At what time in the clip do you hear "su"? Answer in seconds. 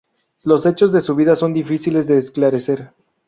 1.01-1.13